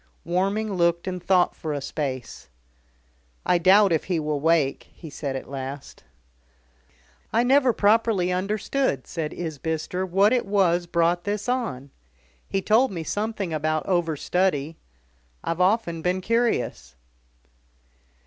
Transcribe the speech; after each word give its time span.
Warming 0.25 0.73
looked 0.73 1.07
and 1.07 1.21
thought 1.23 1.55
for 1.55 1.73
a 1.73 1.79
space. 1.79 2.49
"I 3.45 3.59
doubt 3.59 3.91
if 3.91 4.05
he 4.05 4.19
will 4.19 4.39
wake," 4.39 4.89
he 4.95 5.11
said 5.11 5.35
at 5.35 5.47
last. 5.47 6.03
"I 7.31 7.43
never 7.43 7.71
properly 7.71 8.31
understood," 8.31 9.05
said 9.05 9.31
Isbister, 9.31 10.03
"what 10.03 10.33
it 10.33 10.47
was 10.47 10.87
brought 10.87 11.23
this 11.23 11.47
on. 11.47 11.91
He 12.49 12.63
told 12.63 12.89
me 12.91 13.03
something 13.03 13.53
about 13.53 13.85
overstudy. 13.85 14.75
I've 15.43 15.61
often 15.61 16.01
been 16.01 16.19
curious." 16.19 16.95